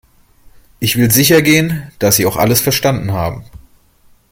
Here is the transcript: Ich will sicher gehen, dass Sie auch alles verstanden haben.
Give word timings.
Ich 0.79 0.97
will 0.97 1.11
sicher 1.11 1.43
gehen, 1.43 1.91
dass 1.99 2.15
Sie 2.15 2.25
auch 2.25 2.35
alles 2.37 2.59
verstanden 2.59 3.11
haben. 3.13 3.45